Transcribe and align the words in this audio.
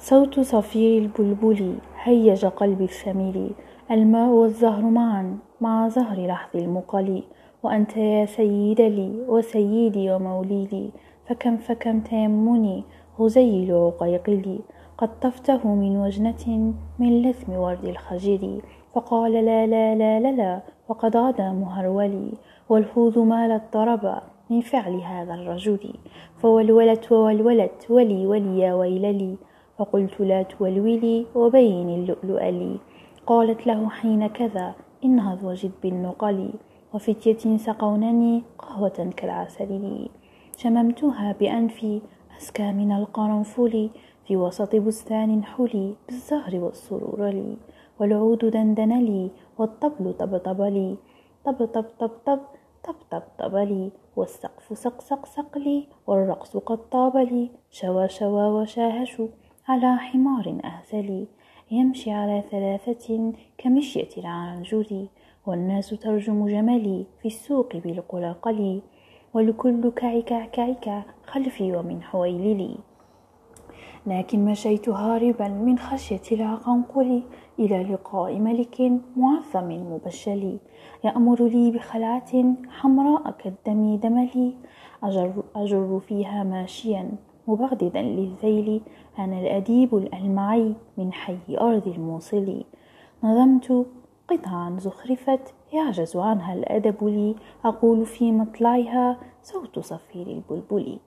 صوت 0.00 0.40
صفير 0.40 1.02
البلبل 1.02 1.74
هيج 2.02 2.46
قلبي 2.46 2.84
الثمل 2.84 3.50
الماء 3.90 4.28
والزهر 4.28 4.82
معا 4.82 5.38
مع 5.60 5.88
زهر 5.88 6.26
لحظ 6.26 6.56
المقل. 6.56 7.22
وأنت 7.62 7.96
يا 7.96 8.26
سيد 8.26 8.80
لي 8.80 9.24
وسيدي 9.28 10.12
وموليلي 10.12 10.90
فكم 11.26 11.56
فكم 11.56 12.00
تيمني 12.00 12.84
غزيل 13.20 13.74
عقيقلي 13.74 14.58
قد 14.98 15.20
طفته 15.20 15.74
من 15.74 15.96
وجنة 15.96 16.72
من 16.98 17.22
لثم 17.22 17.52
ورد 17.52 17.84
الخجل 17.84 18.60
فقال 18.94 19.32
لا 19.32 19.66
لا 19.66 19.94
لا 19.94 20.20
لا 20.20 20.32
لا 20.32 20.60
وقد 20.88 21.16
غدا 21.16 21.52
مهرولي 21.52 22.32
والخوذ 22.68 23.18
مالت 23.18 23.62
ضربا 23.74 24.22
من 24.50 24.60
فعل 24.60 24.94
هذا 24.94 25.34
الرجل. 25.34 25.94
فولولت 26.36 27.12
وولولت 27.12 27.90
ولي 27.90 28.26
ولي 28.26 28.58
يا 28.58 28.74
ويللي. 28.74 29.36
فقلت 29.78 30.20
لا 30.20 30.42
تولولي 30.42 31.26
وبين 31.34 31.88
اللؤلؤ 31.88 32.42
لي. 32.42 32.78
قالت 33.26 33.66
له 33.66 33.88
حين 33.88 34.26
كذا 34.26 34.74
إنهض 35.04 35.44
وجد 35.44 35.72
بالنقل. 35.82 36.52
وفتية 36.94 37.56
سقونني 37.56 38.42
قهوة 38.58 39.10
كالعسل 39.16 39.72
لي. 39.72 40.10
شممتها 40.56 41.32
بأنفي 41.40 42.00
أزكى 42.38 42.72
من 42.72 42.92
القرنفل. 42.92 43.90
في 44.26 44.36
وسط 44.36 44.76
بستان 44.76 45.44
حلي 45.44 45.94
بالزهر 46.06 46.56
والسرور 46.56 47.28
لي. 47.28 47.56
والعود 48.00 48.44
دندن 48.44 48.98
لي 48.98 49.30
والطبل 49.58 50.12
طبطب 50.12 50.60
لي. 50.60 50.96
طب 51.44 51.64
طب 51.64 51.84
طب 51.98 52.10
طب 52.26 52.40
طب 52.84 52.94
طب 53.10 53.22
طب 53.38 53.56
لي. 53.56 53.90
والسقف 54.16 54.78
سق 54.78 55.00
سق 55.00 55.26
سق 55.26 55.58
لي 55.58 55.86
والرقص 56.06 56.56
قد 56.56 56.78
طاب 56.90 57.16
لي. 57.16 57.50
شوى 57.70 58.08
شوى 58.08 58.42
وشاهش. 58.42 59.22
على 59.68 59.96
حمار 59.96 60.58
أهزلي 60.64 61.26
يمشي 61.70 62.10
على 62.10 62.42
ثلاثة 62.50 63.32
كمشية 63.58 64.08
العنجل 64.18 65.08
والناس 65.46 65.90
ترجم 65.90 66.46
جملي 66.46 67.06
في 67.22 67.28
السوق 67.28 67.76
بالقلقل 67.76 68.82
والكل 69.34 69.90
كعك 69.90 70.50
كعك 70.50 71.04
خلفي 71.26 71.76
ومن 71.76 72.02
حويللي. 72.02 72.76
لكن 74.06 74.44
مشيت 74.44 74.88
هاربا 74.88 75.48
من 75.48 75.78
خشية 75.78 76.36
العقنقل 76.36 77.22
إلى 77.58 77.82
لقاء 77.82 78.38
ملك 78.38 78.92
معظم 79.16 79.68
مبشل 79.92 80.58
يأمر 81.04 81.44
لي 81.44 81.70
بخلعة 81.70 82.54
حمراء 82.68 83.30
كالدم 83.30 83.96
دملي 83.96 84.54
أجر, 85.02 85.42
أجر 85.56 86.00
فيها 86.08 86.44
ماشيا. 86.44 87.27
مبغضدا 87.48 88.02
للذيل 88.02 88.80
أنا 89.18 89.40
الأديب 89.40 89.94
الألمعي 89.94 90.74
من 90.98 91.12
حي 91.12 91.56
أرض 91.60 91.88
الموصل. 91.88 92.64
نظمت 93.24 93.86
قطعا 94.28 94.76
زخرفت 94.78 95.54
يعجز 95.72 96.16
عنها 96.16 96.54
الأدب 96.54 97.04
لي. 97.04 97.34
أقول 97.64 98.06
في 98.06 98.32
مطلعها 98.32 99.18
صوت 99.42 99.78
صفير 99.78 100.26
البلبل. 100.26 100.98